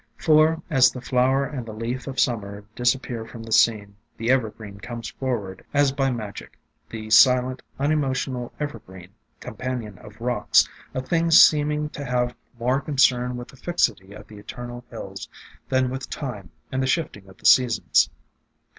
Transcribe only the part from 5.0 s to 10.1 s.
forward as by magic,— the silent, unemotional evergreen, companion